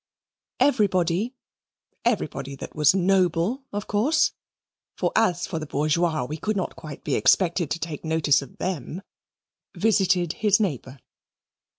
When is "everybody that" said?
2.05-2.75